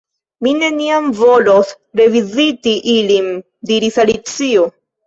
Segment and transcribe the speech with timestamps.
[0.45, 0.79] "Neniam
[1.09, 3.33] mi volos reviziti ilin"
[3.73, 4.71] diris Alicio.